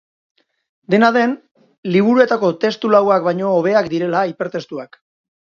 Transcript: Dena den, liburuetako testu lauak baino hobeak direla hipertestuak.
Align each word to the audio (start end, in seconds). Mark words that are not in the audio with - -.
Dena 0.93 1.09
den, 1.17 1.35
liburuetako 1.97 2.51
testu 2.65 2.93
lauak 2.97 3.29
baino 3.29 3.55
hobeak 3.61 3.93
direla 3.93 4.27
hipertestuak. 4.33 5.03